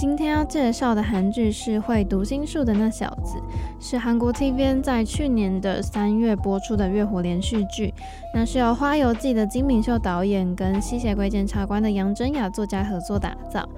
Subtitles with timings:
[0.00, 3.36] 今天要介绍的韩剧是《会读心术的那小子》，
[3.78, 7.92] 是韩国 TVN 在去年的三月播出的月火连续剧。
[8.34, 13.68] 那是由《花游记》的金敏秀导演跟吸血鬼检察官的杨真雅作家合作打造。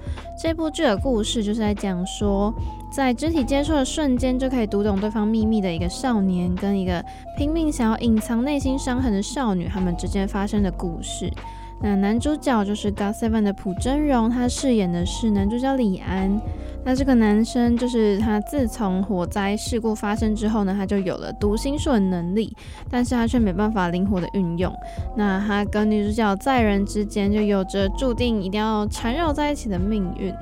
[0.41, 2.53] 这部剧的故事就是在讲说，
[2.89, 7.03] 在肢体接触的瞬间就可以读懂对方秘密的一个少年，跟一个
[7.37, 11.29] 拼命想要隐藏内心伤痕的少女，他们之间发生的故事。
[11.83, 16.39] 那男主角就是《GOT7》的朴真荣，他饰演的是男主角李安。
[16.85, 22.55] 那这个男生就是他，自从火灾事故发生之后呢，他就有了读心术的能力，
[22.89, 24.73] 但是他却没办法灵活的运用。
[25.17, 30.33] 那他跟女主角在人之间就有着注定一定要缠绕在一起的命运。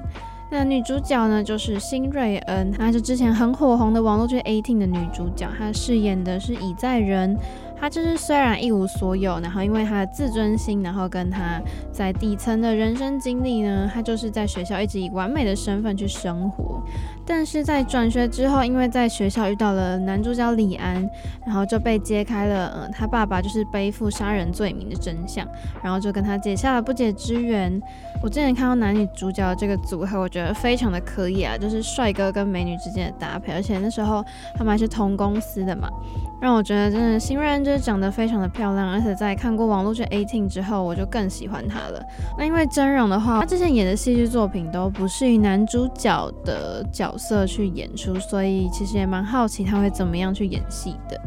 [0.52, 7.36] 那女主角呢，就是辛瑞恩，她是之前很火红的网络剧《A-Team》的女主角，她饰演的是以在人。
[7.82, 11.60] 他就是虽然一无所有，然后因为他的自尊心，然后跟他
[11.92, 16.80] 在底层的人生经历呢，他就是在学校一直以完美的身份去生活。
[17.26, 21.10] 但是在转学之后，因为在学校遇到了男主角李安，
[21.44, 25.44] 然后就被揭开了，呃，他爸爸就是背负杀人罪名的真相，
[25.82, 27.82] 然后就跟他结下了不解之缘。
[28.22, 34.24] 我之前看到男女主角这个组合，我觉得非常的可以啊，就是帅哥跟美女之间的搭配，而且那时候
[34.56, 35.90] 他们还是同公司的嘛。
[36.42, 42.04] 让我觉得真的新瑞恩就是长得非常的漂亮，而且在看过网络剧《A-Team》之后，我就更喜欢他了。
[42.36, 51.22] 那因为真容的话，他之前演的戏剧作品都不是以男主角的角色去演出，所以其实也蛮好奇他会怎么样去演戏的。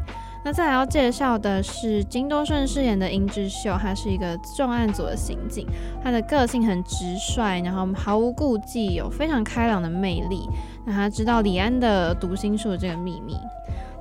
[0.44, 5.64] 那再来要介绍的是金多顺饰演的殷智秀，他是一个重案组的刑警，
[6.02, 10.46] 他的个性很直率，然后毫无顾忌，有非常开朗的魅力。
[10.84, 13.36] 那他知道李安的读心术这个秘密。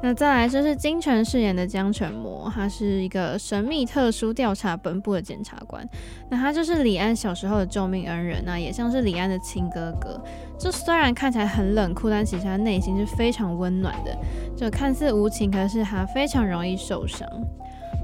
[0.06, 5.88] 那再来就是金泉饰演的江全模，他是一个神秘特殊调查本部的检察官。
[6.30, 10.22] 那他就是李安小时候的救命恩人，那也像是李安的亲哥哥。
[10.59, 14.14] 就虽然看起来很冷酷，但其实他内心是非常温暖的。
[14.58, 17.25] 就看似无情，可是他非常容易受伤。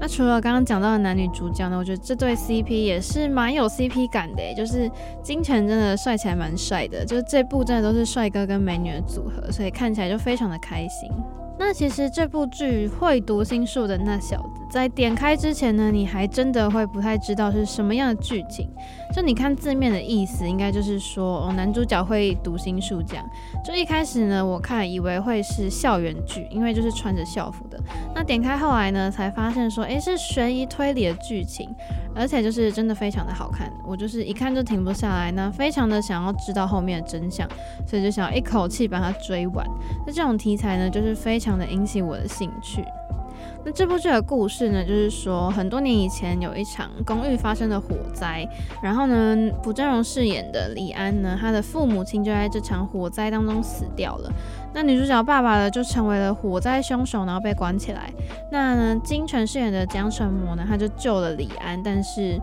[0.00, 4.90] 那除了刚刚讲到的男女主角呢，我觉得这对 CP 也是蛮有 CP 感的，就是
[5.22, 11.10] 金泉真的帅起来蛮帅的，就是这部真的都是帅哥跟美女的组合，所以看起来就非常的开心。
[11.60, 18.66] 那其实这部剧会读心术的那小子，在点开之前呢，你还真的会不太知道是什么样的剧情。
[19.14, 23.28] 就你看字面的意思，应该就是说，哦，男主角会读心术这样。
[23.64, 27.78] 就一开始呢，我看以为会是校园剧，因为就是穿着校服的。
[28.14, 31.68] 那点开后来呢，才发现说，诶，是悬疑推理的剧情，
[32.14, 33.70] 而且就是真的非常的好看。
[33.86, 37.48] 我就是一看就停不下来，那非常的想要知道后面的真相，
[37.86, 39.66] 所以就想要一口气把它追完。
[40.06, 41.50] 那这种题材呢，就是非常。
[41.50, 42.84] 的引起我的兴趣。
[43.64, 48.48] 那这部剧的故事呢，就是说很多年以前有一场公寓发生了火灾，
[48.82, 54.32] 然后呢，朴正荣饰演的李安呢，他的父母亲就在这场火灾当中死掉了。
[54.72, 58.10] 那女主角爸爸呢，就成为了火灾凶手，然后被关起来。
[58.50, 62.40] 那呢，金泉饰演的江成模呢，他就救了李安，但是，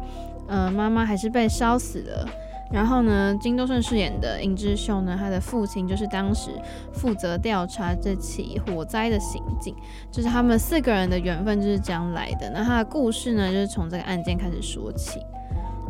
[0.48, 2.28] 呃，妈妈还是被烧死了。
[2.72, 6.52] 然后呢，金多顺饰演的尹智秀呢，他的父亲就是当时
[6.92, 9.76] 负责调查这起火灾的刑警，
[10.12, 12.50] 就是他们四个人的缘分就是这样来的。
[12.50, 15.20] 那他的故事呢，就是从这个案件开始说起。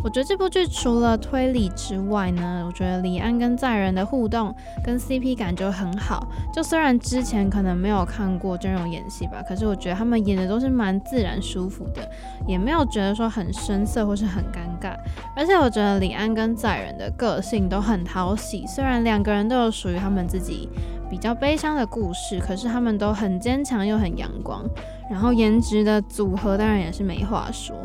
[0.03, 6.25] 我觉得这部剧除了推理之外呢，我觉得李安跟载人的互动跟 CP 感就很好。
[6.53, 12.09] 就虽然之前可能没有看过真荣演戏吧，可是我觉得他们演的都是蛮自然舒服的，
[12.47, 14.95] 也没有觉得说很生涩或是很尴尬。
[15.35, 20.69] 而且我觉得李安跟载人的个性都很讨喜，虽然两个人都有属于他们自己
[21.09, 24.63] 比较悲伤的故事，可是他们都很坚强又很阳光。
[25.09, 27.75] 然后颜值的组合当然也是没话说。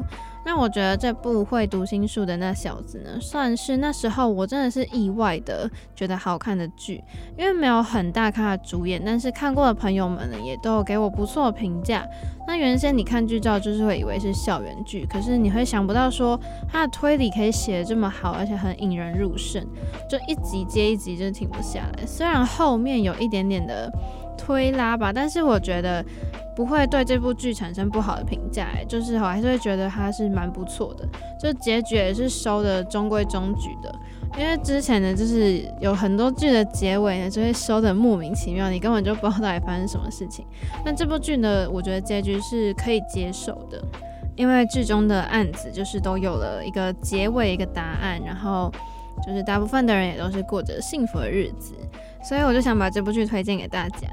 [0.45, 7.03] 那我觉得这部会读心术的那小子呢，算是那时候我真的是意外的觉得好看的剧，
[7.39, 12.05] 因为没有很大咖的主演，但是看过的朋友们呢也都有给我不错的评价。
[12.47, 16.39] 那原先你看剧照就是会以为是校园剧，可是你会想不到说
[16.69, 19.65] 它的推理可以写得这么好，而且很引人入胜，
[20.11, 22.05] 就一集接一集就停不下来。
[22.05, 23.89] 虽然后面有一点点的
[24.37, 26.05] 推拉吧，但是我觉得。
[26.55, 31.09] 不会对这部剧产生不好的评价，就是我还是会觉得它是蛮不错的，
[31.41, 33.95] 就结局也是收的中规中矩的。
[34.39, 40.47] 因为之前呢，就是有很多剧的结尾呢，就会收的莫名其妙，你根本就不知道到底发生什么事情。
[40.85, 43.83] 那这部剧呢，我觉得结局是可以接受的，
[44.37, 48.73] 因为剧中的案子就是都有了一个结尾，一个答案，然后
[49.27, 51.75] 就是大部分的人也都是过着幸福的日子，
[52.23, 54.09] 所以我就想把这部剧推荐给大家。